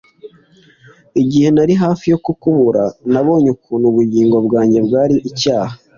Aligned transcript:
igihe 1.21 1.47
nari 1.55 1.73
hafi 1.83 2.05
yo 2.13 2.17
kukubura, 2.25 2.83
nabonye 3.11 3.47
ukuntu 3.55 3.85
ubugingo 3.87 4.35
bwanjye 4.45 4.77
bwari 4.87 5.15
icyaha 5.29 5.73